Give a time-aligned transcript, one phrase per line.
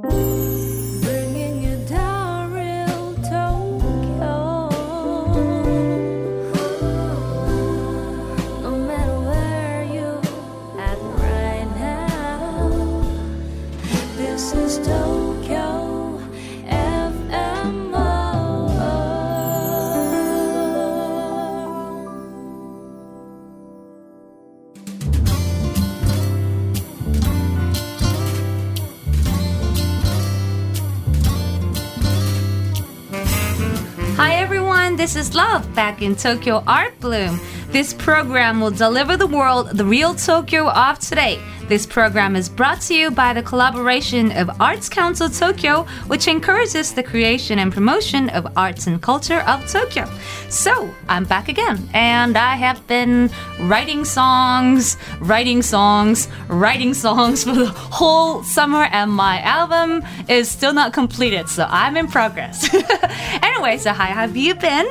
[0.00, 0.39] Bringing
[35.34, 37.38] Love back in Tokyo Art Bloom.
[37.68, 41.38] This program will deliver the world the real Tokyo of today.
[41.70, 46.92] This program is brought to you by the collaboration of Arts Council Tokyo, which encourages
[46.92, 50.10] the creation and promotion of arts and culture of Tokyo.
[50.48, 57.52] So, I'm back again, and I have been writing songs, writing songs, writing songs for
[57.52, 62.68] the whole summer, and my album is still not completed, so I'm in progress.
[63.44, 64.88] anyway, so how have you been?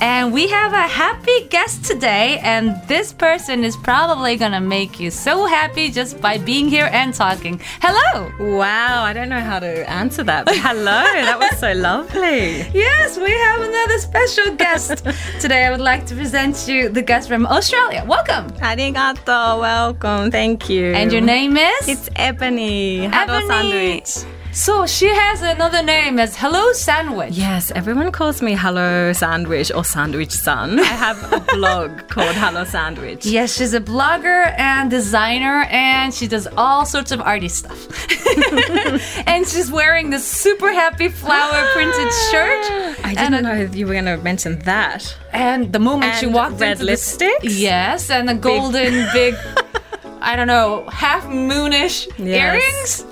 [0.00, 5.10] And we have a happy guest today, and this person is probably gonna make you
[5.10, 7.60] so happy just by being here and talking.
[7.80, 8.30] Hello!
[8.58, 12.62] Wow, I don't know how to answer that, but hello, that was so lovely.
[12.82, 15.04] Yes, we have another special guest.
[15.40, 18.04] Today I would like to present you the guest from Australia.
[18.06, 18.50] Welcome!
[18.60, 20.92] Arigato, welcome, thank you.
[20.94, 21.88] And your name is?
[21.88, 23.08] It's Ebony.
[23.08, 24.02] Hello, Ebony.
[24.04, 24.41] sandwich.
[24.54, 27.32] So she has another name as Hello Sandwich.
[27.32, 30.78] Yes, everyone calls me Hello Sandwich or Sandwich Sun.
[30.80, 33.24] I have a blog called Hello Sandwich.
[33.24, 37.88] Yes, she's a blogger and designer, and she does all sorts of arty stuff.
[39.26, 41.70] and she's wearing this super happy flower ah!
[41.72, 43.06] printed shirt.
[43.06, 45.16] I didn't a- know you were going to mention that.
[45.32, 49.34] And the moment she walked red into the yes, and the golden big,
[50.20, 53.00] I don't know, half moonish Yes.
[53.00, 53.11] earrings.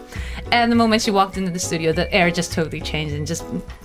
[0.52, 3.44] And the moment she walked into the studio, the air just totally changed and just,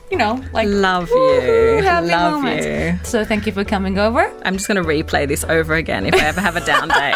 [0.10, 1.82] you know, like Love you.
[1.84, 2.66] happy Love moment.
[2.66, 3.00] you.
[3.06, 4.32] So thank you for coming over.
[4.44, 7.14] I'm just going to replay this over again if I ever have a down day.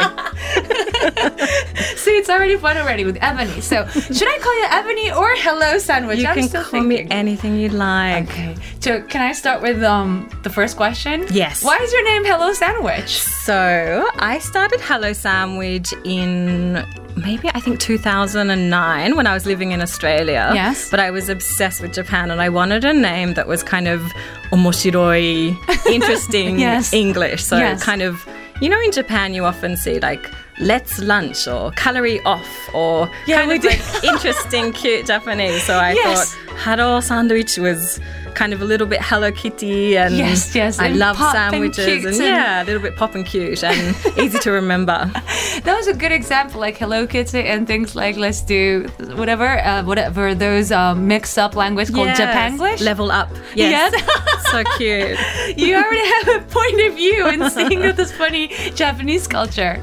[2.03, 3.59] See, it's already fun already with Ebony.
[3.61, 6.19] So should I call you Ebony or Hello Sandwich?
[6.19, 8.29] you I'm can call me anything you like.
[8.29, 8.55] Okay.
[8.79, 11.25] So can I start with um the first question?
[11.31, 11.63] Yes.
[11.63, 13.19] Why is your name Hello Sandwich?
[13.49, 16.85] So I started Hello Sandwich in
[17.17, 20.51] maybe I think 2009 when I was living in Australia.
[20.53, 20.89] Yes.
[20.89, 23.99] But I was obsessed with Japan and I wanted a name that was kind of
[24.51, 25.57] omoshiroi,
[25.91, 26.93] interesting Yes.
[26.93, 27.43] English.
[27.43, 27.83] So Yes.
[27.83, 28.25] kind of,
[28.61, 33.37] you know, in Japan you often see like let's lunch or calorie off or Yeah,
[33.45, 35.63] kind we of like interesting, cute Japanese.
[35.63, 36.35] So I Yes.
[36.35, 37.99] thought Haro sandwich was
[38.39, 41.51] kind of a little bit Hello Kitty and Yes, yes, I and love pop and
[41.75, 45.11] sandwiches and and- yeah, a little bit pop and cute and easy to remember.
[45.65, 48.87] That was a good example, like Hello Kitty and things like let's do
[49.19, 52.19] whatever, uh, whatever those um, mixed up language called Yes.
[52.21, 52.81] Japanglish.
[52.81, 53.29] Level up.
[53.55, 53.91] Yes.
[54.51, 55.19] so cute.
[55.57, 59.75] you already have a point of view in seeing this funny Japanese culture.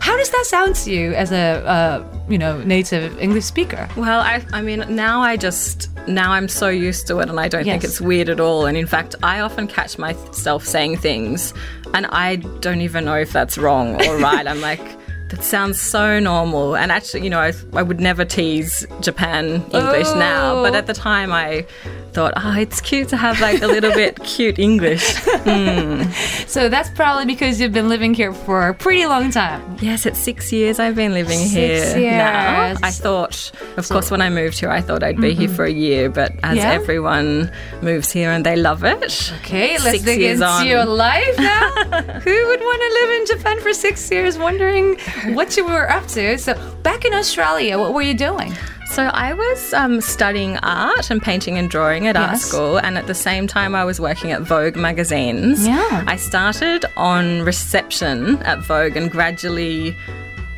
[0.00, 3.88] How does that sound to you as a uh, you know native English speaker?
[3.96, 7.48] Well, I, I mean, now I just, now I'm so used to it and I
[7.48, 8.66] don't think it's weird at all.
[8.66, 11.54] And in fact, I often catch myself saying things
[11.94, 14.46] and I don't even know if that's wrong or right.
[14.46, 14.80] I'm like,
[15.28, 16.76] that sounds so normal.
[16.76, 20.56] And actually, you know, I, I would never tease Japan English now.
[20.56, 20.62] Oh.
[20.62, 20.96] But at the oh.
[20.96, 21.66] time, I
[22.12, 25.16] thought, oh, it's cute to have like a little bit cute English.
[25.16, 26.02] Hmm.
[26.46, 29.76] So that's probably because you've been living here for a pretty long time.
[29.80, 32.74] Yes, it's six years I've been living Six here now.
[32.82, 35.56] I thought, of course, when I moved here, I thought I'd be here mm-hmm.
[35.56, 36.72] for a year, but as Yeah?
[36.72, 37.50] everyone
[37.80, 39.32] moves here and they love it.
[39.40, 40.66] Okay, let's Six dig years into on.
[40.66, 41.70] your life now.
[42.24, 44.98] Who would want to live in Japan for six years wondering
[45.34, 46.38] what you were up to?
[46.38, 48.52] So, back in Australia, what were you doing?
[48.92, 53.06] So I was um, studying art and painting and drawing at art school, and at
[53.06, 55.66] the same time, I was working at Vogue magazines.
[55.66, 56.04] Yeah.
[56.06, 59.96] I started on reception at Vogue and gradually.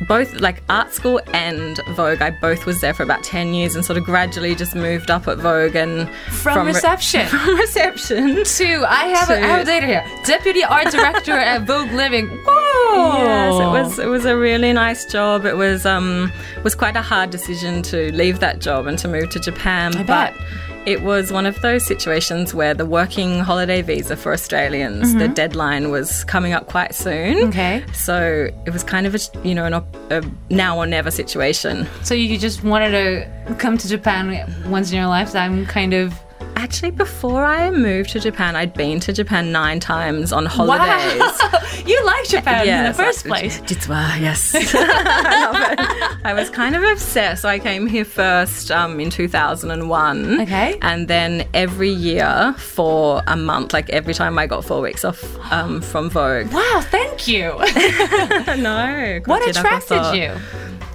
[0.01, 3.83] Both like art school and Vogue, I both was there for about ten years, and
[3.85, 7.25] sort of gradually just moved up at Vogue and From re- reception.
[7.27, 10.05] from reception Two, I have, a, I have a data here.
[10.25, 12.27] Deputy art director at Vogue Living.
[12.45, 13.23] Whoa!
[13.23, 15.45] Yes, it was it was a really nice job.
[15.45, 16.31] It was um
[16.63, 19.95] was quite a hard decision to leave that job and to move to Japan.
[19.95, 20.74] I but bet.
[20.85, 25.89] It was one of those situations where the working holiday visa for Australians, the deadline
[25.89, 27.35] was coming up quite soon.
[27.35, 27.49] Mm-hmm.
[27.49, 27.83] Okay.
[27.93, 31.87] So it was kind of a you know an op- a now or never situation.
[32.03, 36.13] So you just wanted to come to Japan once in your lifetime, kind of
[36.57, 41.19] Actually, before I moved to Japan, I'd been to Japan nine times on holidays.
[41.19, 41.61] Wow.
[41.85, 43.59] you like Japan in the first place.
[43.61, 44.53] Jitsuwa, yes.
[44.55, 46.25] I love it.
[46.25, 47.41] I was kind of obsessed.
[47.41, 50.41] So I came here first um, in 2001.
[50.41, 50.77] Okay.
[50.81, 55.23] And then every year for a month, like every time I got four weeks off
[55.51, 56.51] um, from Vogue.
[56.51, 57.49] Wow, thank you.
[58.61, 59.21] no.
[59.25, 60.33] what attracted you?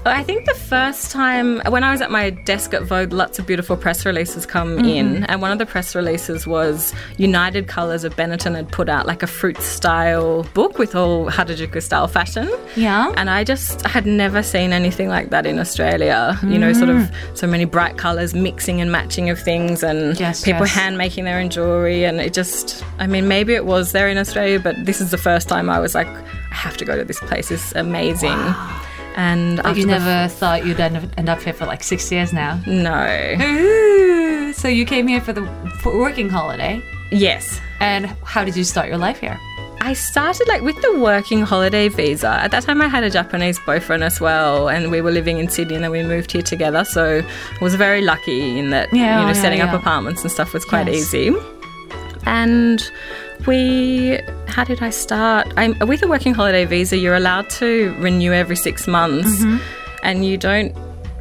[0.07, 3.47] I think the first time when I was at my desk at Vogue, lots of
[3.47, 4.85] beautiful press releases come Mm-hmm.
[4.85, 9.07] in, and one of the press releases was United Colors of Benetton had put out
[9.07, 12.49] like a fruit style book with all Harajuku style fashion.
[12.77, 13.13] Yeah.
[13.17, 16.39] And I just had never seen anything like that in Australia.
[16.45, 20.43] You know, sort of so many bright colors, mixing and matching of things, and Yes,
[20.45, 20.75] people yes.
[20.75, 22.05] hand making their own jewelry.
[22.05, 25.19] And it just, I mean, maybe it was there in Australia, but this is the
[25.19, 27.51] first time I was like, I have to go to this place.
[27.51, 28.39] It's amazing.
[29.17, 32.61] And you never thought you'd end up, here for like six years now.
[32.67, 33.37] No.
[33.41, 35.43] Ooh, so you came here for the
[35.81, 36.81] for working holiday.
[37.11, 37.61] Yes.
[37.81, 39.39] And how did you start your life here?
[39.83, 42.29] I started like with the working holiday visa.
[42.29, 45.49] At that time, I had a Japanese boyfriend as well, and we were living in
[45.49, 46.85] Sydney, and then we moved here together.
[46.85, 47.23] So
[47.59, 50.31] I was very lucky in that, Yeah, you know, oh, yeah, setting up apartments and
[50.31, 50.97] stuff was quite Yes.
[51.15, 51.35] easy.
[52.27, 52.83] And
[53.47, 55.53] we, how did I start?
[55.57, 59.59] I'm, with a working holiday visa, you're allowed to renew every six months, Mm-hmm.
[60.03, 60.75] and you don't,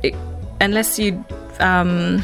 [0.03, 0.15] it,
[0.61, 1.23] unless you.
[1.59, 2.23] Um,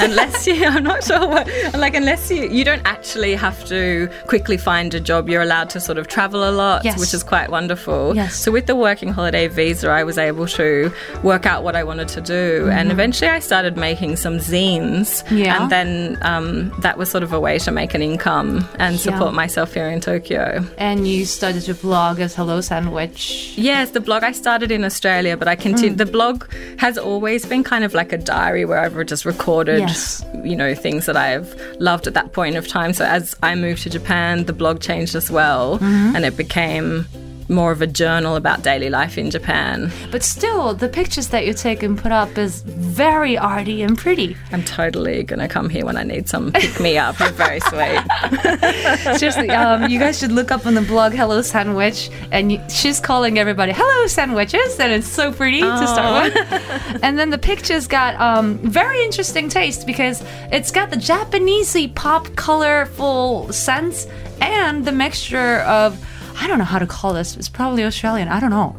[0.00, 1.46] unless you i'm not sure what
[1.78, 5.80] like unless you you don't actually have to quickly find a job you're allowed to
[5.80, 6.98] sort of travel a lot Yes.
[6.98, 8.34] which is quite wonderful Yes.
[8.36, 10.92] so with the working holiday visa i was able to
[11.22, 15.36] work out what i wanted to do and eventually i started making some zines Mm-hmm.
[15.38, 15.62] Yeah.
[15.62, 19.00] and then um, that was sort of a way to make an income and Yeah.
[19.00, 23.54] support myself here in tokyo And you started your blog as Hello Sandwich.
[23.56, 25.94] Yes, the blog I started in Australia, but I continue.
[25.94, 25.98] Mm.
[25.98, 26.44] The blog
[26.78, 30.24] has always been kind of like a diary where I've just recorded, Yes.
[30.44, 31.48] you know, things that I've
[31.80, 32.92] loved at that point of time.
[32.92, 36.16] So as I moved to Japan, the blog changed as well, Mm-hmm.
[36.16, 37.06] and it became
[37.50, 39.90] more of a journal about daily life in Japan.
[40.10, 44.36] But still, the pictures that you take and put up is very arty and pretty.
[44.52, 47.18] I'm totally gonna come here when I need some pick me up.
[47.18, 49.18] You're very sweet.
[49.18, 53.00] Seriously, um, you guys should look up on the blog Hello Sandwich, and you, she's
[53.00, 57.00] calling everybody Hello Sandwiches, and it's so pretty to start with.
[57.02, 60.22] and then the pictures got um, very interesting taste because
[60.52, 64.06] it's got the Japanesey pop colorful scents
[64.40, 65.98] and the mixture of
[66.40, 67.36] I don't know how to call this.
[67.36, 68.28] It's probably Australian.
[68.28, 68.76] I don't know.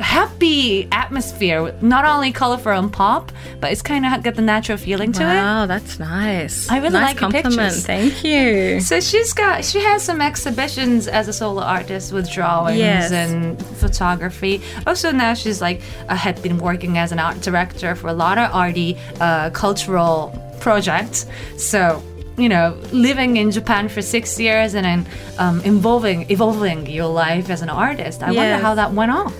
[0.00, 3.30] Happy atmosphere, not only colorful and pop,
[3.60, 5.26] but it's kind of got the natural feeling to it.
[5.26, 6.68] wow, that's nice.
[6.68, 7.74] I really nice like your compliment.
[7.74, 7.86] pictures.
[7.86, 8.80] Thank you.
[8.80, 13.12] So she's got she has some exhibitions as a solo artist with drawings Yes.
[13.12, 14.60] and photography.
[14.86, 18.38] Also now she's like uh, had been working as an art director for a lot
[18.38, 21.26] of arty uh, cultural projects.
[21.58, 22.02] So
[22.36, 25.06] you know, living in Japan for six years and then
[25.38, 28.22] um, evolving evolving your life as an artist.
[28.22, 29.32] I wonder how that went on.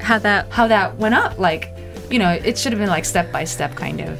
[0.00, 1.38] How that How that went up.
[1.38, 1.70] Like,
[2.10, 4.18] you know, it should have been like step by step kind of.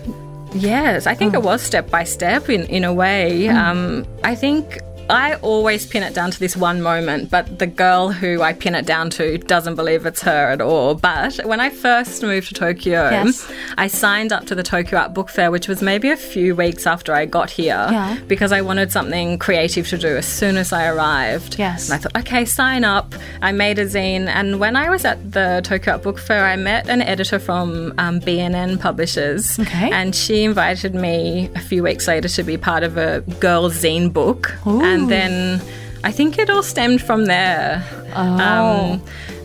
[0.55, 1.19] Yes, I Mm.
[1.19, 3.49] think it was step by step in, in a way.
[3.49, 4.79] Um, I think
[5.11, 8.75] I always pin it down to this one moment, but the girl who I pin
[8.75, 10.95] it down to doesn't believe it's her at all.
[10.95, 13.51] But when I first moved to Tokyo, Yes.
[13.77, 16.87] I signed up to the Tokyo Art Book Fair, which was maybe a few weeks
[16.87, 18.17] after I got here, Yeah.
[18.29, 21.56] because I wanted something creative to do as soon as I arrived.
[21.59, 21.89] Yes.
[21.91, 23.15] And I thought, okay, sign up.
[23.43, 26.56] I made a zine, and when I was at the Tokyo Art Book Fair, I
[26.56, 29.91] met an editor from um, BNN Publishers, Okay.
[29.93, 34.13] and she invited me a few weeks later to be part of a girls' zine
[34.13, 35.61] book, and then
[36.05, 37.85] I think it all stemmed from there.
[38.15, 39.03] Um,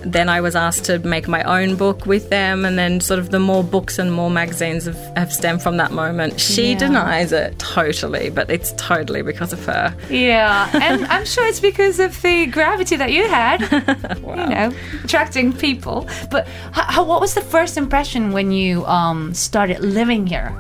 [0.08, 3.32] then I was asked to make my own book with them, and then sort of
[3.32, 6.40] the more books and more magazines have, have stemmed from that moment.
[6.40, 6.78] She Yeah.
[6.78, 9.96] denies it totally, but it's totally because of her.
[10.10, 13.62] Yeah, and I'm sure it's because of the gravity that you had,
[14.22, 14.72] you know,
[15.04, 16.08] attracting people.
[16.30, 20.54] But how, what was the first impression when you um, started living here?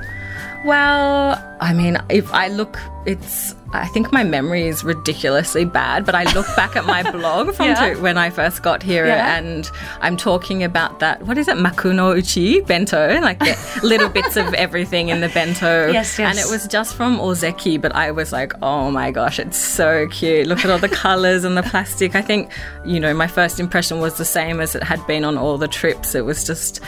[0.66, 3.56] Well, I mean, if I look, it's.
[3.74, 7.68] I think my memory is ridiculously bad, but I look back at my blog from
[7.68, 7.94] Yeah.
[7.94, 9.36] to- when I first got here, Yeah.
[9.38, 9.70] and
[10.02, 11.22] I'm talking about that.
[11.24, 13.20] What is it, makunouchi bento?
[13.22, 13.42] Like
[13.84, 15.92] little bits of everything in the bento.
[15.92, 16.30] Yes, yes.
[16.38, 20.08] And it was just from Ozeki, but I was like, oh my gosh, it's so
[20.08, 20.48] cute.
[20.48, 22.16] Look at all the colors and the plastic.
[22.16, 22.50] I think,
[22.86, 25.68] you know, my first impression was the same as it had been on all the
[25.68, 26.16] trips.
[26.16, 26.80] It was just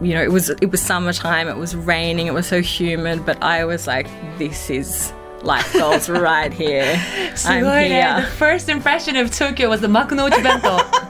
[0.00, 3.42] you know, it was it was summertime, it was raining, it was so humid, but
[3.42, 4.06] I was like,
[4.38, 5.12] this is
[5.42, 7.00] life goals right here.
[7.44, 8.20] I'm here.
[8.20, 10.76] The first impression of Tokyo was the makunouchi bento.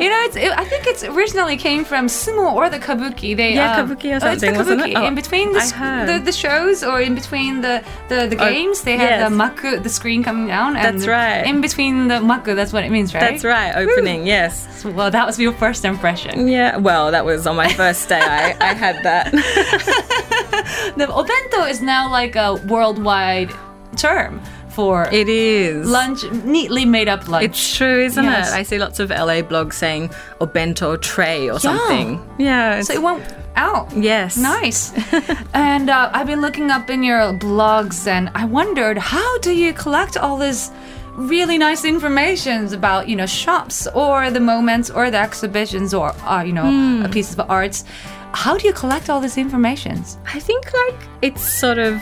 [0.00, 0.36] You know, it's.
[0.36, 3.36] It, I think it's originally came from sumo or the kabuki.
[3.36, 4.94] They Yeah, um, kabuki or oh, it's the something, wasn't it?
[4.94, 5.02] kabuki.
[5.02, 6.08] Oh, in between the, I s- heard.
[6.08, 9.82] the the shows or in between the the, the Oh, games, they have the maku,
[9.82, 10.76] the screen coming down.
[10.76, 11.42] And That's right.
[11.46, 13.20] In between the maku, that's what it means, right?
[13.20, 14.84] That's right, opening, yes.
[14.84, 16.48] Well, that was your first impression.
[16.48, 18.20] Yeah, well, that was on my first day.
[18.20, 19.32] I, I had that.
[20.96, 23.50] The obento is now like a worldwide
[23.96, 24.40] term
[24.80, 25.86] for It is.
[25.98, 26.20] lunch,
[26.56, 27.44] neatly made up lunch.
[27.46, 28.50] It's true, isn't Yes.
[28.50, 28.54] it?
[28.60, 30.10] I see lots of LA blogs saying
[30.40, 32.08] or bento tray or something.
[32.38, 32.80] Yeah.
[32.86, 33.22] so it went
[33.56, 33.86] out.
[34.12, 34.36] yes.
[34.54, 34.80] Nice.
[35.70, 39.70] and uh, I've been looking up in your blogs, and I wondered how do you
[39.84, 40.70] collect all this
[41.34, 46.42] really nice information about you know shops or the moments or the exhibitions or uh,
[46.48, 47.04] you know Hmm.
[47.04, 47.84] a piece of arts.
[48.32, 49.94] How do you collect all this information?
[50.36, 51.94] I think like it's sort of.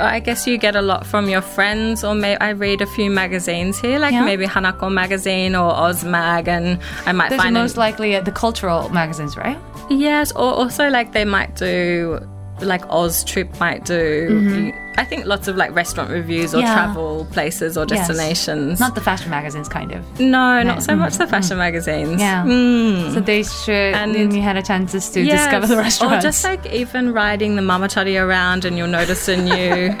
[0.00, 3.10] I guess you get a lot from your friends, or may I read a few
[3.10, 4.24] magazines here, like Yeah.
[4.24, 8.16] maybe Hanako magazine or Oz Mag, and I might Those are find an- most likely
[8.16, 9.58] uh, the cultural magazines, right?
[9.90, 12.18] Yes, or also like they might do
[12.60, 14.72] like Oz Trip might do.
[14.98, 16.66] I think lots of like restaurant reviews or Mm-hmm.
[16.66, 16.74] Yeah.
[16.74, 18.06] travel places or Yes.
[18.06, 18.78] destinations.
[18.78, 20.20] Not the fashion magazines, kind of.
[20.20, 22.20] no, not so much the fashion magazines.
[22.20, 22.44] Yeah.
[22.44, 23.14] Mm.
[23.14, 23.94] So they should.
[23.94, 26.22] And- then you had a chance to Yes, discover the restaurants.
[26.24, 29.96] Or just like even riding the mamachari around and you'll notice a new.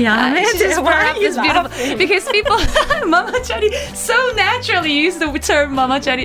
[0.00, 2.56] yeah, I should just why brought are up you this beautiful because people
[3.08, 6.24] mama chari so naturally use the term mama chari.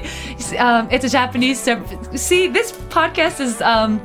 [0.59, 1.83] Um, it's a Japanese term.
[2.15, 3.99] See, this podcast is um,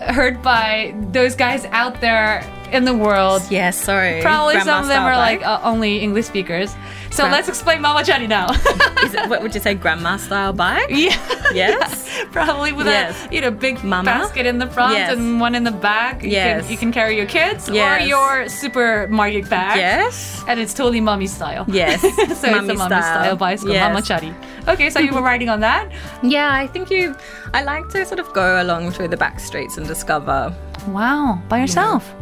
[0.00, 3.42] heard by those guys out there in the world.
[3.50, 4.20] Yeah, sorry.
[4.20, 6.74] Probably Grandma some of them are like uh, only English speakers.
[7.18, 8.46] So let's explain mama chari now.
[9.04, 10.86] Is it, what would you say, grandma style bike?
[10.88, 11.18] yeah.
[11.52, 12.06] Yes.
[12.36, 13.26] Probably with Yes.
[13.26, 14.04] a you know big Mama?
[14.04, 15.10] basket in the front Yes.
[15.12, 16.22] and one in the back.
[16.22, 16.62] You Yes.
[16.62, 18.06] can, you can carry your kids or Yes.
[18.06, 19.78] your supermarket bag.
[19.78, 20.44] Yes.
[20.46, 21.64] And it's totally mommy style.
[21.66, 22.00] Yes.
[22.02, 23.36] so it's a mommy style, style.
[23.36, 23.88] bicycle, Yes.
[23.88, 24.32] mama chari.
[24.68, 25.90] Okay, so you were riding on that?
[26.22, 27.16] Yeah, I think you.
[27.52, 30.54] I like to sort of go along through the back streets and discover.
[30.86, 32.14] Wow, by yourself.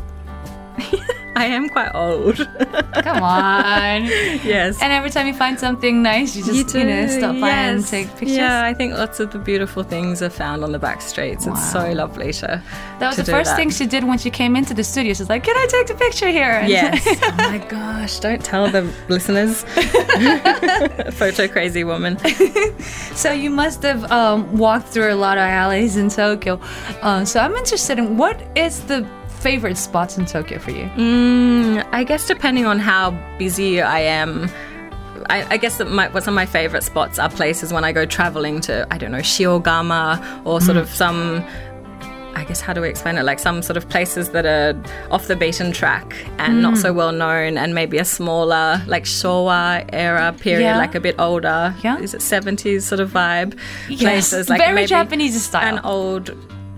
[1.37, 2.37] I am quite old.
[2.95, 4.05] Come on.
[4.07, 4.81] yes.
[4.81, 8.09] And every time you find something nice, you just you, know stop by and take
[8.17, 8.39] pictures.
[8.39, 11.47] Yeah, I think lots of the beautiful things are found on the back streets.
[11.47, 12.63] It's so lovely to.
[12.99, 13.57] That was to the first that.
[13.57, 15.13] thing she did when she came into the studio.
[15.13, 17.07] She's like, "Can I take the picture here?" And- Yes.
[17.23, 18.19] oh my gosh!
[18.21, 19.63] Don't tell the listeners.
[21.17, 22.19] Photo crazy woman.
[23.15, 26.59] So you must have um, walked through a lot of alleys in Tokyo.
[27.03, 30.85] Uh, so I'm interested in what is the favorite spots in Tokyo for you?
[30.97, 34.49] Mm, I guess depending on how busy I am.
[35.29, 38.07] I, I guess that my, some of my favorite spots are places when I go
[38.07, 41.45] traveling to, I don't know, Shiogama or sort of some,
[42.37, 43.25] I guess, how do we explain it?
[43.25, 47.11] Like some sort of places that are off the beaten track and not so well
[47.13, 50.77] known and maybe a smaller, like Showa era period, Yeah.
[50.79, 51.75] like a bit older.
[51.83, 51.99] Yeah.
[51.99, 53.59] Is it 70s sort of vibe?
[53.89, 54.01] Yes,
[54.31, 55.77] Places like very maybe Japanese style.
[55.79, 56.31] An old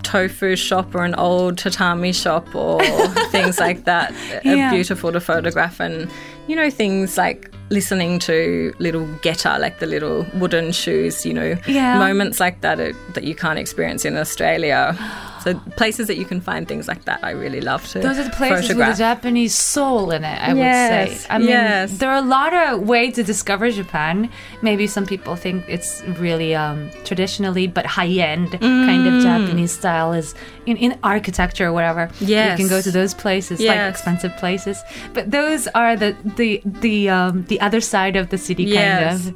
[0.09, 2.79] tofu shop or an old tatami shop or
[3.35, 4.11] things like that
[4.43, 4.67] Yeah.
[4.67, 6.09] are beautiful to photograph and
[6.47, 11.51] you know things like listening to little geta like the little wooden shoes you know
[11.67, 11.99] Yeah.
[11.99, 12.77] moments like that
[13.15, 14.81] that you can't experience in australia
[15.43, 18.23] so places that you can find things like that i really love to Those are
[18.23, 18.89] the places photograph.
[18.89, 21.25] with a Japanese soul in it, I would say.
[21.29, 21.97] I mean, yes.
[21.99, 24.29] there are a lot of ways to discover Japan.
[24.61, 29.17] Maybe some people think it's really um, traditionally, but high end kind Mm.
[29.17, 32.09] of Japanese style is in, in architecture or whatever.
[32.19, 32.59] Yes.
[32.59, 34.77] You can go to those places, like expensive places.
[35.13, 39.25] But those are the the the um, the other side of the city, Yes.
[39.25, 39.35] kind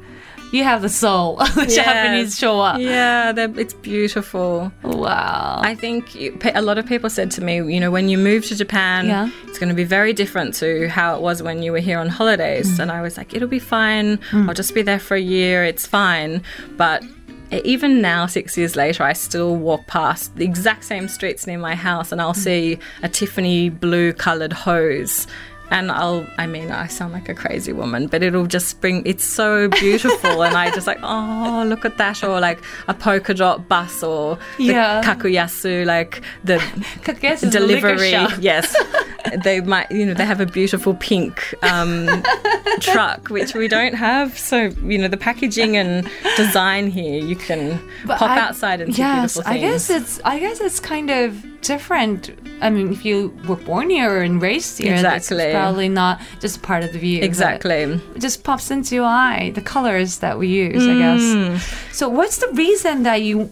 [0.52, 2.78] You have the soul of the Japanese Showa.
[2.80, 5.60] yeah it's beautiful Wow.
[5.62, 6.14] I think
[6.54, 9.30] a lot of people said to me, you know, when you move to Japan, Yeah.
[9.46, 12.08] it's going to be very different to how it was when you were here on
[12.08, 12.68] holidays.
[12.76, 12.80] Mm.
[12.80, 14.18] And I was like, it'll be fine.
[14.32, 15.64] I'll just be there for a year.
[15.64, 16.42] It's fine.
[16.76, 17.02] But
[17.50, 21.74] even now, six years later, I still walk past the exact same streets near my
[21.74, 22.24] house and Mm.
[22.24, 25.26] I'll see a Tiffany blue colored hose.
[25.70, 29.24] And I'll, I mean, I sound like a crazy woman, but it'll just bring, it's
[29.24, 30.42] so beautiful.
[30.42, 32.22] and I just like, oh, look at that.
[32.22, 36.62] Or like a polka dot bus or the kakuyasu, like the
[37.06, 38.10] I guess it's a liquor delivery.
[38.40, 38.74] Yes.
[39.42, 42.22] they might, you know, they have a beautiful pink um,
[42.80, 44.38] truck, which we don't have.
[44.38, 48.94] So, you know, the packaging and design here, you can But pop I- outside and
[48.94, 52.30] see yes, beautiful I guess it's I guess it's kind of different.
[52.60, 56.84] I mean, if you were born here and raised here, that's probably not just part
[56.84, 57.22] of the view.
[57.22, 57.82] Exactly.
[57.82, 61.22] It just pops into your eye the colors that we use, I guess.
[61.22, 61.92] Mm.
[61.94, 63.50] So, what's the reason that you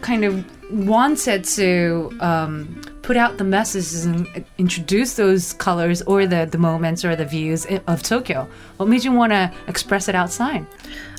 [0.00, 6.46] kind of wanted to um, put out the messages and introduce those colors or the,
[6.50, 8.48] the moments or the views of Tokyo?
[8.76, 10.66] What made you want to express it outside?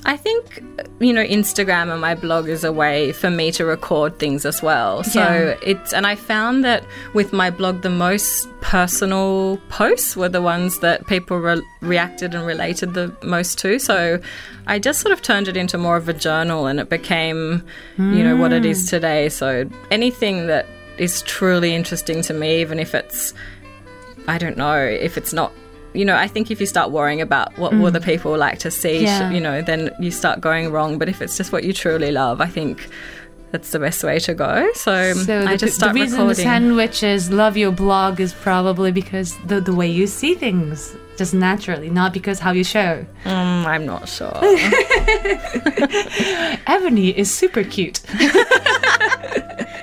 [0.05, 0.62] I think,
[1.00, 4.62] you know, Instagram and my blog is a way for me to record things as
[4.62, 5.03] well.
[5.03, 5.55] So Yeah.
[5.62, 6.83] it's, and I found that
[7.13, 12.45] with my blog, the most personal posts were the ones that people re- reacted and
[12.45, 13.79] related the most to.
[13.79, 14.19] So
[14.67, 17.63] I just sort of turned it into more of a journal and it became,
[17.98, 18.95] you know, what it is hmm.
[18.95, 19.29] today.
[19.29, 20.65] So anything that
[20.98, 23.33] is truly interesting to me, even if it's
[24.27, 25.51] I don't know if it's not.
[25.93, 28.71] You know, I think if you start worrying about what will the people like to
[28.71, 29.29] see, Yeah.
[29.31, 30.97] you know, then you start going wrong.
[30.97, 32.88] But if it's just what you truly love, I think
[33.51, 34.69] that's the best way to go.
[34.73, 36.27] So, So I just start the reason recording.
[36.27, 40.95] the reason sandwiches love your blog is probably because the, the way you see things
[41.15, 43.05] just naturally, not because how you show.
[43.25, 44.33] Mm, I'm not sure.
[46.65, 48.01] Ebony is super cute.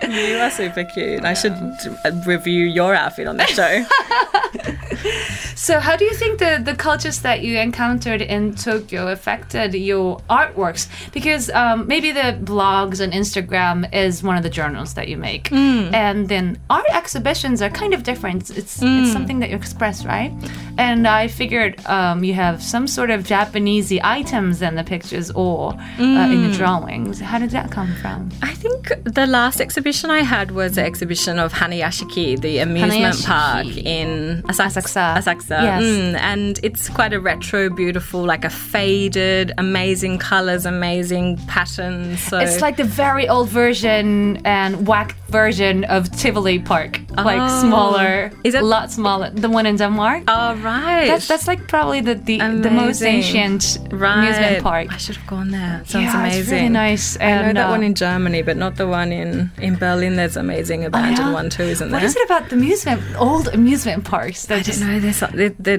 [0.08, 1.24] you are super cute.
[1.24, 3.84] I should uh, review your outfit on the show.
[5.60, 10.18] So, how do you think the, the cultures that you encountered in Tokyo affected your
[10.30, 10.88] artworks?
[11.12, 15.52] Because um, maybe the blogs and Instagram is one of the journals that you make,
[15.52, 18.48] and then art exhibitions are kind of different.
[18.48, 20.32] It's it's something that you express, right?
[20.78, 25.74] And I figured um, you have some sort of Japanesey items in the pictures or
[25.98, 27.20] uh, in the drawings.
[27.20, 28.30] How did that come from?
[28.40, 33.26] I think the last exhibition I had was an exhibition of Hanayashiki, the amusement Hanayashiki.
[33.26, 35.16] park in Asakusa.
[35.18, 35.62] Asakusa.
[35.62, 35.82] Yes.
[35.82, 42.22] Mm, and it's quite a retro, beautiful, like a faded, amazing colors, amazing patterns.
[42.22, 47.60] So It's like the very old version and whack version of Tivoli Park, like Oh.
[47.62, 49.30] smaller, Is it- a lot smaller?
[49.30, 50.22] The one in Denmark.
[50.28, 54.18] oh right, That's that's like probably the the, the most ancient right.
[54.18, 54.86] amusement park.
[54.92, 55.82] I should have gone there.
[55.84, 56.40] Sounds yeah, amazing.
[56.40, 57.16] it's really nice.
[57.20, 60.14] I know that uh, one in Germany, but not the one in in Berlin.
[60.16, 61.32] There's amazing abandoned yeah?
[61.32, 64.46] one too, isn't What What is it about the amusement, old amusement parks?
[64.46, 65.00] That I don't know.
[65.00, 65.78] There's there, there,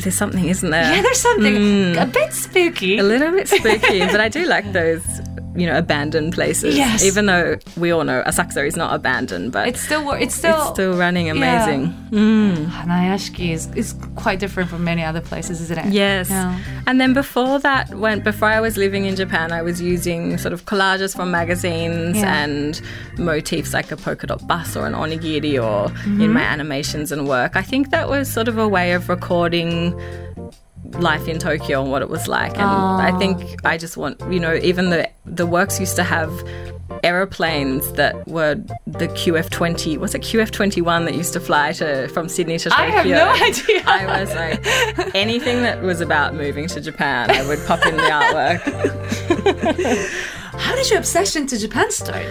[0.00, 0.92] there's something, isn't there?
[0.94, 2.02] Yeah, there's something Mm.
[2.02, 2.98] a bit spooky.
[2.98, 5.04] a little bit spooky, but I do like those,
[5.56, 6.76] you know, abandoned places.
[6.76, 7.04] Yes.
[7.04, 10.70] Even though we all know Asakusa is not abandoned, but It's still it's still it's
[10.70, 11.92] still running amazing.
[12.12, 15.92] Hanayashiki is is quite different from many other places, isn't it?
[15.92, 16.30] Yes.
[16.30, 16.58] Yeah.
[16.86, 20.52] And then before that, when before I was living in Japan, I was using sort
[20.52, 22.42] of collages from magazines Yeah.
[22.42, 22.80] and
[23.18, 26.20] motifs like a polka dot bus or an onigiri or Mm-hmm.
[26.20, 27.56] in my animations and work.
[27.56, 29.98] I think that was sort of a way of recording
[30.94, 32.52] life in Tokyo and what it was like.
[32.52, 33.18] And I ah.
[33.18, 36.30] think I just want, you know, even the the works used to have
[37.02, 38.54] aeroplanes that were
[38.86, 42.90] the QF20 was it QF21 that used to fly to from Sydney to Tokyo I
[42.90, 43.82] have no idea.
[43.86, 48.02] I was like anything that was about moving to Japan I would pop in the
[48.02, 48.60] artwork
[50.58, 52.26] How did your obsession to Japan start?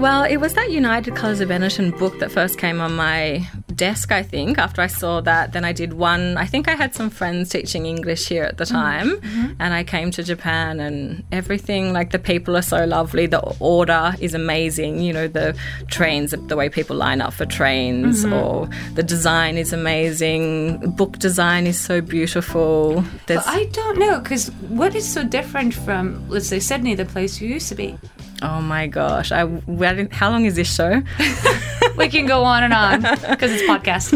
[0.00, 4.12] well it was that United Colors of Benetton book that first came on my desk
[4.12, 5.52] I think after I saw that.
[5.52, 8.64] Then I did one I think I had some friends teaching English here at the
[8.64, 8.74] mm-hmm.
[8.74, 9.52] time mm-hmm.
[9.58, 14.14] and I came to Japan and everything like the people are so lovely the order
[14.20, 15.56] is amazing you know the
[15.88, 18.32] trains the way people line up for trains mm-hmm.
[18.32, 23.04] or the design is amazing book design is so beautiful.
[23.26, 27.40] There's I don't know because what is so different from let's say Sydney, the place
[27.40, 27.96] you used to be?
[28.42, 31.02] oh my gosh I, did- how long is this show
[31.96, 34.10] We can go on and on because it's podcast.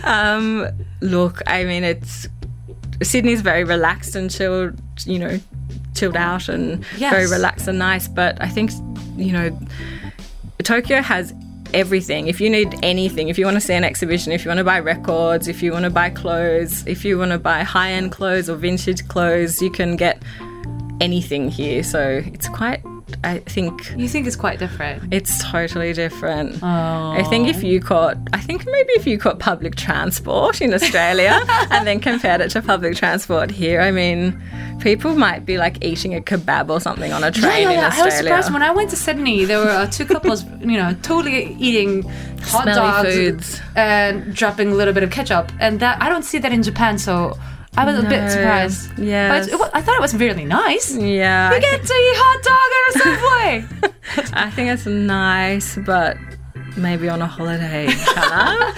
[0.04, 0.68] Um,
[1.00, 2.28] look, I mean, it's
[3.02, 5.40] Sydney's very relaxed and chilled, you know,
[5.94, 7.12] chilled out and Yes.
[7.12, 8.06] very relaxed and nice.
[8.08, 8.70] But I think,
[9.16, 9.58] you know,
[10.62, 11.34] Tokyo has
[11.74, 12.28] everything.
[12.28, 14.64] If you need anything, if you want to see an exhibition, if you want to
[14.64, 18.12] buy records, if you want to buy clothes, if you want to buy high end
[18.12, 20.22] clothes or vintage clothes, you can get
[21.00, 21.82] anything here.
[21.82, 22.82] So it's quite,
[23.24, 23.90] I think.
[23.96, 25.12] You think it's quite different?
[25.12, 26.62] It's totally different.
[26.62, 31.40] I think if you caught, I think maybe if you caught public transport in Australia
[31.70, 34.40] and then compared it to public transport here, I mean,
[34.80, 38.14] people might be like eating a kebab or something on a train in I was
[38.14, 39.44] surprised when I went to Sydney.
[39.44, 42.02] There were uh, two couples, you know, totally eating
[42.42, 43.60] hot Smelly dogs foods.
[43.74, 46.98] and dropping a little bit of ketchup, and that I don't see that in Japan.
[46.98, 47.38] So
[47.76, 48.98] I was a bit surprised.
[48.98, 50.94] Yeah, but it, I thought it was really nice.
[50.96, 54.32] yeah, You I, get to eat hot dog at a subway.
[54.46, 56.16] I think it's nice, but
[56.77, 58.73] maybe on a holiday, Hannah.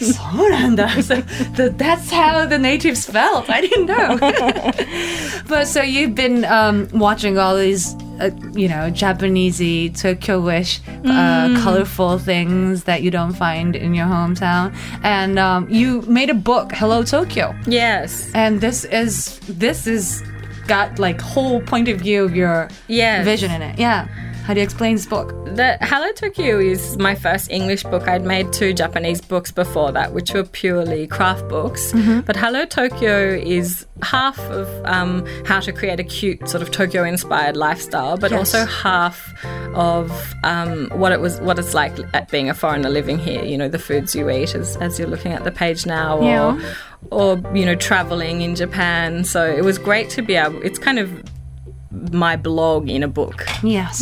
[0.00, 0.88] そうなんだ.
[0.88, 3.48] I was like, "Th- that's how the natives felt.
[3.50, 4.18] I didn't know.
[5.48, 12.18] but so you've been um, watching all these, uh, you know, Japanesey, Tokyo-ish, uh, colorful
[12.18, 17.02] things that you don't find in your hometown, and um, you made a book, Hello
[17.02, 18.30] Tokyo, yes.
[18.34, 20.22] and this is this is
[20.66, 23.24] got like whole point of view of your Yes.
[23.24, 23.78] vision in it.
[23.78, 24.06] Yeah.
[24.43, 25.29] How do you explain this book?
[25.55, 28.09] The Hello Tokyo is my first English book.
[28.09, 31.93] I'd made two Japanese books before that, which were purely craft books.
[32.25, 37.05] But Hello Tokyo is half of um, how to create a cute sort of Tokyo
[37.05, 38.39] inspired lifestyle, but Yes.
[38.53, 39.33] also half
[39.75, 40.11] of
[40.43, 43.43] um, what it was, what it's like at being a foreigner living here.
[43.45, 46.23] You know, the foods you eat, as, as you're looking at the page now, or
[46.25, 46.73] Yeah.
[47.11, 49.23] or you know, traveling in Japan.
[49.23, 50.61] So it was great to be able.
[50.63, 51.23] It's kind of
[52.11, 53.45] my blog in a book.
[53.61, 53.99] Yes.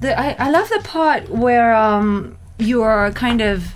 [0.00, 3.74] The, I, I love the part where um, you're kind of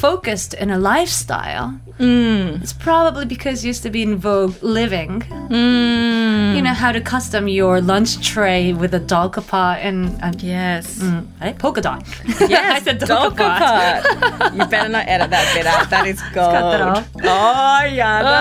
[0.00, 1.78] focused in a lifestyle.
[1.98, 2.62] Mm.
[2.62, 5.22] It's probably because you used to be in vogue living.
[5.50, 11.02] You know how to custom your lunch tray with a dolkapa and, and Yes.
[11.42, 12.02] eh, polka dot.
[12.48, 14.54] Yes, I said part.
[14.56, 15.90] You better not edit that bit out.
[15.90, 16.52] That is gold.
[16.54, 17.08] cut that off.
[17.22, 18.38] Oh, yada.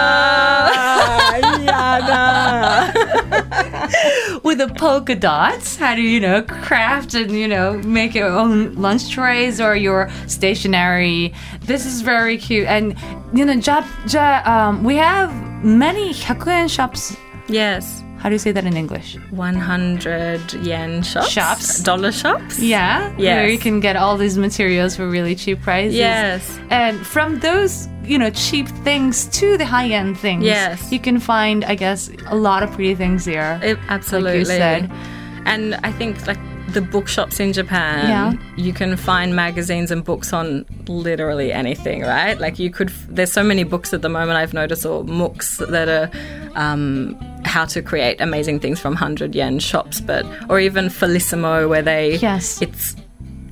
[1.65, 2.93] yada.
[4.43, 5.75] with the polka dots.
[5.77, 10.09] How do you know craft and you know make your own lunch trays or your
[10.27, 11.33] stationery?
[11.61, 12.95] This is very cute, and
[13.33, 15.31] you know, Jap, ja, um, we have
[15.63, 17.15] many 100 shops.
[17.47, 18.03] Yes.
[18.19, 19.15] How do you say that in English?
[19.31, 21.29] 100 yen shops.
[21.29, 21.83] Shops.
[21.83, 22.59] Dollar shops.
[22.59, 23.35] Yeah, Yes.
[23.37, 25.95] where you can get all these materials for really cheap prices.
[25.95, 26.59] Yes.
[26.69, 30.91] and from those you know cheap things to the high end things, Yes.
[30.91, 33.59] you can find, I guess, a lot of pretty things there.
[33.63, 34.45] It- absolutely.
[34.45, 34.89] said.
[35.45, 36.39] And I think like
[36.73, 38.33] the bookshops in Japan, Yeah.
[38.55, 42.39] you can find magazines and books on literally anything, right?
[42.39, 45.87] Like you could, there's so many books at the moment I've noticed, or mooks that
[45.89, 46.09] are
[46.55, 51.81] um, how to create amazing things from 100 yen shops, but, or even Felissimo where
[51.81, 52.61] they, Yes.
[52.61, 52.95] it's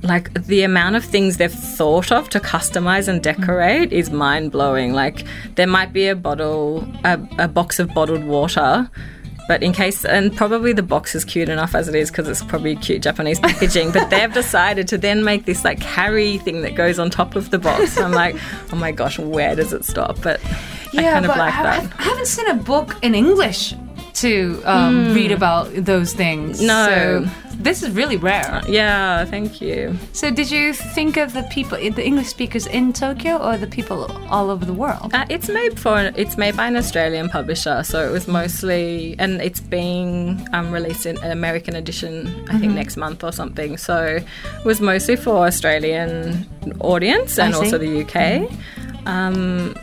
[0.02, 4.92] like the amount of things they've thought of to customize and decorate is mind blowing.
[4.92, 5.24] Like
[5.56, 8.88] there might be a bottle, a, a box of bottled water.
[9.48, 12.44] But in case, and probably the box is cute enough as it is because it's
[12.44, 13.90] probably cute Japanese packaging.
[13.92, 17.50] but they've decided to then make this like carry thing that goes on top of
[17.50, 17.96] the box.
[17.96, 18.36] And I'm like,
[18.72, 20.20] oh my gosh, where does it stop?
[20.22, 20.40] But
[20.96, 21.92] I kind of like I, that.
[21.98, 23.74] I haven't seen a book in English
[24.20, 26.60] to um, read about those things.
[26.60, 26.66] Hmm.
[26.66, 26.86] No.
[26.86, 28.62] So this is really rare.
[28.68, 29.96] yeah, thank you.
[30.12, 34.04] So did you think of the people, the English speakers in Tokyo, or the people
[34.30, 35.12] all over the world?
[35.12, 39.40] Uh, it's made for it's made by an Australian publisher, so it was mostly and
[39.40, 43.76] it's being um, released in an American edition, I think next month or something.
[43.76, 46.46] So it was mostly for Australian
[46.80, 48.50] audience and also the UK.
[49.06, 49.74] Um,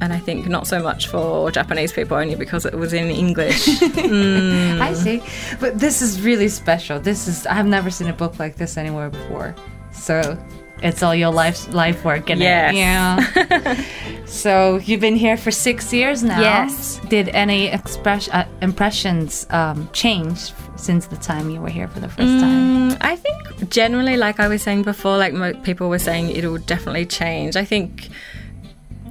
[0.00, 3.68] and I think not so much for Japanese people, only because it was in English.
[3.82, 5.22] I see.
[5.60, 6.98] But this is really special.
[7.00, 9.54] This is I've never seen a book like this anywhere before.
[9.92, 10.38] So
[10.82, 12.72] it's all your life life work in Yes.
[12.72, 12.76] it.
[12.78, 13.84] Yeah.
[14.26, 16.40] so you've been here for six years now.
[16.40, 16.98] Yes.
[17.08, 22.08] Did any express uh, impressions um, change since the time you were here for the
[22.08, 22.90] first time?
[22.90, 26.58] Mm, I think generally, like I was saying before, like mo- people were saying, it'll
[26.58, 27.56] definitely change.
[27.56, 28.08] I think.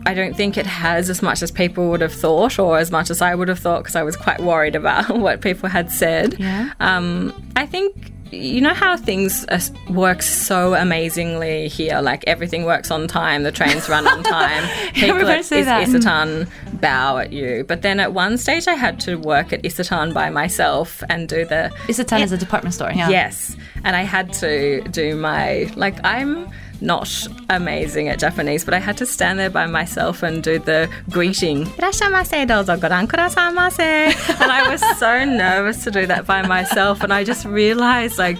[0.05, 3.09] I don't think it has as much as people would have thought, or as much
[3.09, 6.35] as I would have thought, because I was quite worried about what people had said.
[6.39, 6.71] Yeah.
[6.79, 9.59] Um, I think you know how things uh,
[9.89, 11.99] work so amazingly here.
[11.99, 14.63] Like everything works on time, the trains run on time.
[14.93, 15.87] people at Is- that.
[15.87, 16.47] Isetan
[16.79, 20.29] bow at you, but then at one stage I had to work at Isetan by
[20.29, 22.91] myself and do the Isetan is a department store.
[22.91, 23.09] Yeah.
[23.09, 23.57] Yes.
[23.83, 26.49] And I had to do my, like, I'm
[26.81, 30.89] not amazing at Japanese, but I had to stand there by myself and do the
[31.09, 31.65] greeting.
[31.65, 37.03] "Irashaimase, douzo goran kurasamase." And I was so nervous to do that by myself.
[37.03, 38.39] And I just realized, like,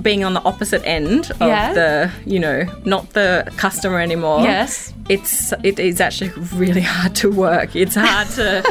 [0.00, 1.72] being on the opposite end of Yeah.
[1.74, 4.40] the, you know, not the customer anymore.
[4.42, 4.94] Yes.
[5.08, 7.76] It's it is actually really hard to work.
[7.76, 8.62] It's hard to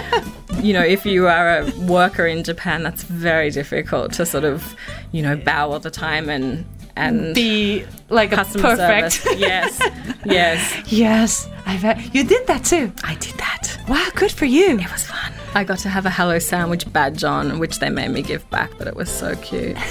[0.63, 4.75] you know, if you are a worker in Japan, that's very difficult to sort of,
[5.11, 6.65] you know, bow all the time and
[6.97, 9.13] and Be like a customer perfect.
[9.13, 9.39] service.
[9.39, 9.79] Yes.
[10.25, 10.91] Yes.
[10.91, 12.91] yes, I bet you did that too.
[13.03, 13.77] I did that.
[13.87, 14.77] Wow, good for you.
[14.79, 15.31] It was fun.
[15.55, 18.69] I got to have a Hello Sandwich badge on, which they made me give back,
[18.77, 19.77] but it was so cute.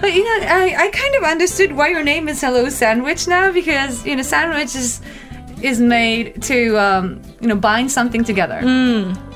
[0.00, 3.52] But you know, I, I kind of understood why your name is Hello Sandwich now
[3.52, 5.00] because you know sandwich is
[5.62, 8.60] is made to um, you know bind something together.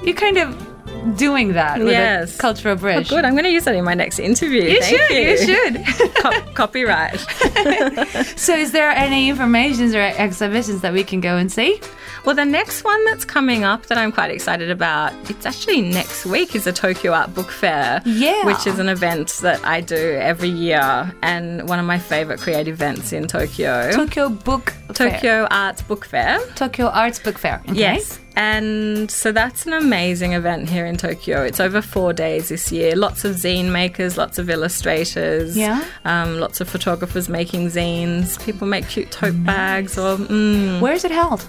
[0.04, 0.67] You're kind of
[1.16, 2.34] doing that with Yes.
[2.36, 3.08] a cultural Oh, bridge.
[3.08, 3.24] good.
[3.24, 4.62] I'm going to use that in my next interview.
[4.62, 5.16] You Thank should.
[5.16, 6.14] You, should.
[6.16, 7.18] Co- copyright.
[8.36, 11.80] so, is there any informations or exhibitions that we can go and see?
[12.24, 16.26] Well, the next one that's coming up that I'm quite excited about, it's actually next
[16.26, 18.02] week, is the Tokyo Art Book Fair.
[18.04, 18.44] Yeah.
[18.44, 22.74] Which is an event that I do every year and one of my favorite creative
[22.74, 23.92] events in Tokyo.
[23.92, 25.10] Tokyo Book Fair.
[25.12, 26.38] Tokyo Art Book Fair.
[26.54, 27.62] Tokyo Arts Book Fair.
[27.68, 27.78] okay?
[27.78, 28.18] Yes.
[28.40, 31.42] And so that's an amazing event here in Tokyo.
[31.42, 32.94] It's over four days this year.
[32.94, 35.82] Lots of zine makers, lots of illustrators, Yeah.
[36.04, 38.40] um, lots of photographers making zines.
[38.46, 41.44] People make cute tote bags or mm, Where is it held?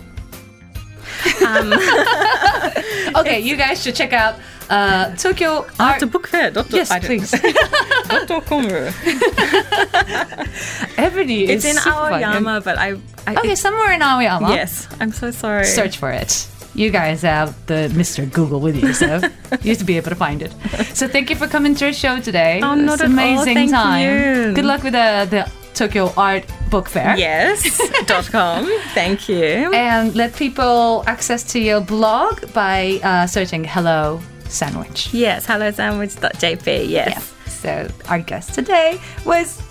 [1.46, 1.74] Um,
[3.18, 4.40] okay, you guys should check out
[4.72, 6.10] uh, Tokyo Art.
[6.12, 6.52] Book Fair.
[6.70, 7.32] Yes, I please.
[10.98, 12.14] Ebony It's in super fun.
[12.24, 12.96] Aoyama, but I.
[13.28, 14.50] I Okay, somewhere in Aoyama.
[14.50, 15.66] Yes, I'm so sorry.
[15.66, 16.48] Search for it.
[16.80, 18.24] You guys have the Mr.
[18.32, 19.18] Google with you, so
[19.62, 20.54] you used to be able to find it.
[20.96, 22.62] So thank you for coming to our show today.
[22.64, 23.12] Oh, not at all.
[23.12, 24.02] amazing Thank time.
[24.02, 24.54] you.
[24.54, 27.18] Good luck with the, the Tokyo Art Book Fair.
[27.18, 27.60] Yes.
[28.06, 28.66] dot com.
[28.94, 29.74] Thank you.
[29.74, 35.14] And let people access to your blog by uh, searching Hello Sandwich.
[35.14, 35.46] Yes.
[35.46, 36.88] Hello sandwich.jp.
[36.88, 37.10] Yes.
[37.10, 37.50] Yeah.
[37.50, 39.62] So our guest today was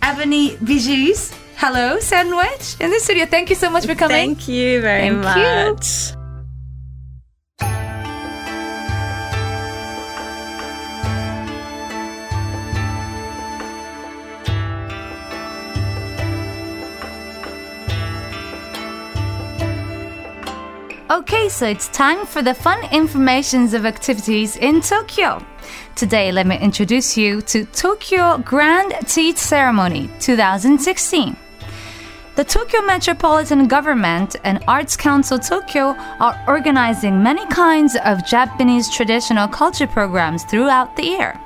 [0.00, 1.34] Ebony Bizys.
[1.56, 3.26] Hello Sandwich in the studio.
[3.26, 4.36] Thank you so much for coming.
[4.36, 6.12] Thank you very much.
[6.12, 6.21] You.
[21.12, 25.44] Okay, so it's time for the fun informations of activities in Tokyo.
[25.94, 31.36] Today, let me introduce you to Tokyo Grand Tea Ceremony 2016.
[32.36, 39.48] The Tokyo Metropolitan Government and Arts Council Tokyo are organizing many kinds of Japanese traditional
[39.48, 41.38] culture programs throughout the year.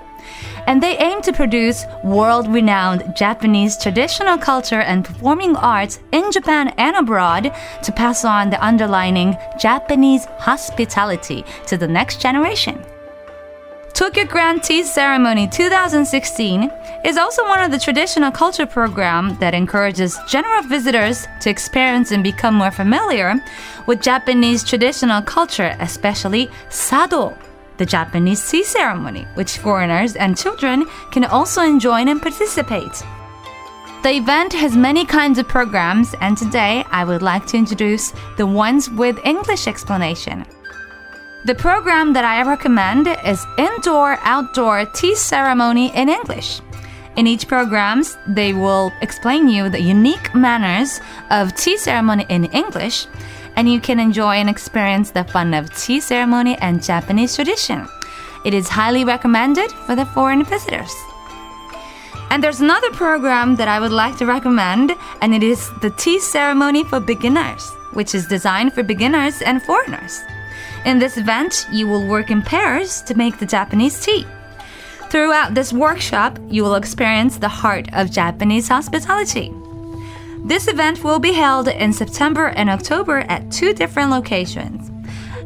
[0.66, 6.74] And they aim to produce world renowned Japanese traditional culture and performing arts in Japan
[6.76, 12.84] and abroad to pass on the underlining Japanese hospitality to the next generation.
[13.96, 16.70] Tokyo Grand Tea Ceremony 2016
[17.02, 22.22] is also one of the traditional culture program that encourages general visitors to experience and
[22.22, 23.36] become more familiar
[23.86, 27.34] with Japanese traditional culture, especially sado,
[27.78, 33.02] the Japanese tea ceremony, which foreigners and children can also enjoy and participate.
[34.02, 38.46] The event has many kinds of programs, and today I would like to introduce the
[38.46, 40.46] ones with English explanation.
[41.44, 46.60] The program that I recommend is Indoor Outdoor Tea Ceremony in English.
[47.16, 53.06] In each programs, they will explain you the unique manners of tea ceremony in English,
[53.56, 57.88] and you can enjoy and experience the fun of tea ceremony and Japanese tradition.
[58.44, 60.94] It is highly recommended for the foreign visitors.
[62.30, 64.92] And there's another program that I would like to recommend,
[65.22, 70.20] and it is the Tea Ceremony for Beginners, which is designed for beginners and foreigners.
[70.84, 74.26] In this event, you will work in pairs to make the Japanese tea.
[75.08, 79.52] Throughout this workshop, you will experience the heart of Japanese hospitality.
[80.46, 84.92] This event will be held in September and October at two different locations.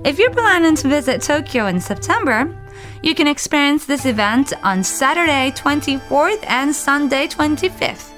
[0.04, 2.54] If you're planning to visit Tokyo in September,
[3.02, 8.12] you can experience this event on Saturday 24th and Sunday 25th.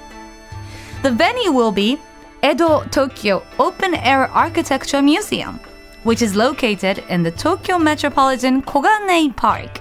[1.03, 1.99] The venue will be
[2.43, 5.61] Edo Tokyo Open Air Architecture Museum,
[6.03, 9.79] which is located in the Tokyo Metropolitan Koganei Park.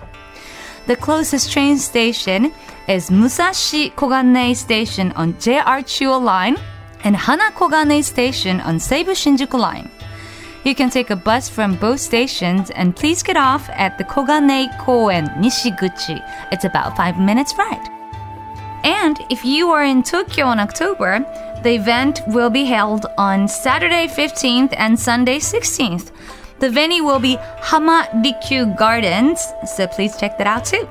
[0.87, 2.53] The closest train station
[2.87, 6.57] is Musashi Koganei Station on JR Chuo Line
[7.05, 9.91] and Hana Koganei Station on Seibu Shinjuku Line.
[10.65, 14.69] You can take a bus from both stations and please get off at the Koganei
[14.79, 16.23] Koen Nishiguchi.
[16.53, 17.89] It's about 5 minutes ride.
[18.85, 21.25] And if you are in Tokyo in October,
[21.63, 26.11] the event will be held on Saturday 15th and Sunday 16th.
[26.59, 30.89] The venue will be Hama Rikyu Gardens, so please check that out too.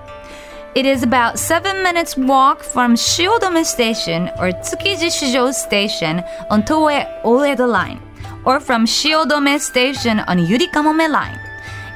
[0.73, 7.05] It is about 7 minutes walk from Shiodome Station or Tsukiji Shijo Station on Toei
[7.23, 7.99] Oedo Line,
[8.45, 11.37] or from Shiodome Station on Yurikamome Line.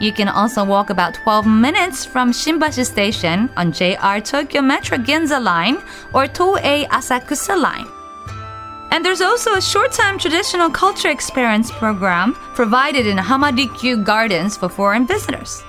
[0.02, 5.42] You can also walk about 12 minutes from Shimbashi Station on JR Tokyo Metro Ginza
[5.42, 5.78] Line
[6.14, 7.88] or Toei Asakusa Line.
[8.92, 14.68] And there's also a short time traditional culture experience program provided in Hamarikyu Gardens for
[14.68, 15.64] foreign visitors.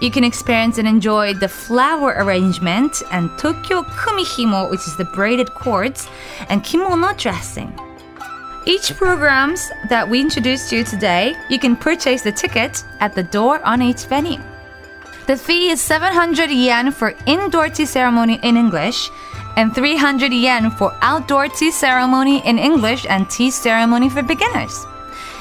[0.00, 5.52] You can experience and enjoy the flower arrangement and Tokyo Kumihimo, which is the braided
[5.54, 6.08] cords,
[6.48, 7.76] and kimono dressing.
[8.64, 13.60] Each programs that we introduced you today, you can purchase the ticket at the door
[13.64, 14.40] on each venue.
[15.26, 19.10] The fee is 700 yen for indoor tea ceremony in English
[19.56, 24.86] and 300 yen for outdoor tea ceremony in English and tea ceremony for beginners.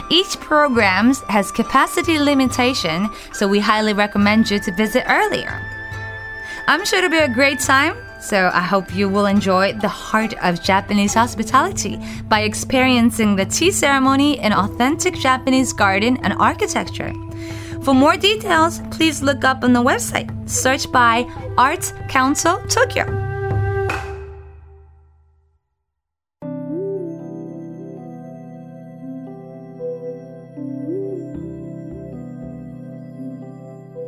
[0.10, 5.62] Each program has capacity limitation, so we highly recommend you to visit earlier.
[6.68, 7.96] I'm sure it'll be a great time.
[8.20, 13.72] So I hope you will enjoy the heart of Japanese hospitality by experiencing the tea
[13.72, 17.14] ceremony in authentic Japanese garden and architecture.
[17.84, 20.28] For more details, please look up on the website.
[20.50, 21.26] Search by
[21.58, 23.27] Arts Council Tokyo.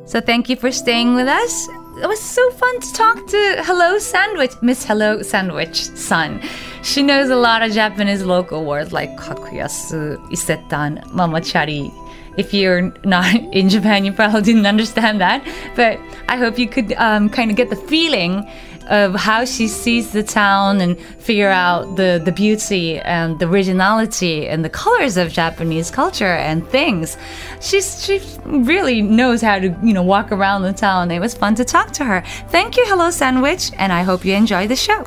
[0.09, 1.69] So thank you for staying with us.
[2.01, 6.41] It was so fun to talk to Hello Sandwich, Miss Hello Sandwich Sun.
[6.81, 11.93] She knows a lot of Japanese local words like kakuyasu, isetan, mamachari.
[12.37, 15.47] If you're not in Japan, you probably didn't understand that.
[15.75, 18.49] But I hope you could um, kind of get the feeling
[18.89, 24.47] of how she sees the town and figure out the, the beauty and the originality
[24.47, 27.17] and the colors of Japanese culture and things.
[27.61, 31.11] She's, she really knows how to, you know, walk around the town.
[31.11, 32.21] It was fun to talk to her.
[32.49, 35.05] Thank you, Hello Sandwich, and I hope you enjoy the show.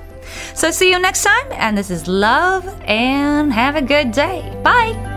[0.54, 4.58] So see you next time, and this is love, and have a good day.
[4.62, 5.11] Bye!